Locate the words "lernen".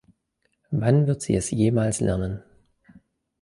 1.99-2.41